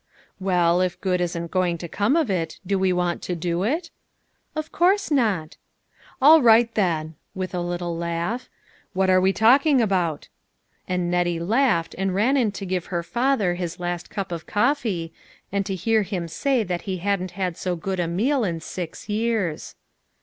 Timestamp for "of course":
4.55-5.11